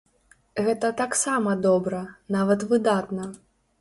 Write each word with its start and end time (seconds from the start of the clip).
Гэта 0.67 0.89
таксама 1.01 1.53
добра, 1.67 1.99
нават 2.37 2.59
выдатна! 2.73 3.29